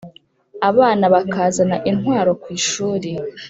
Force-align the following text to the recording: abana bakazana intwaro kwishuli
abana 0.69 1.05
bakazana 1.13 1.77
intwaro 1.89 2.31
kwishuli 2.41 3.11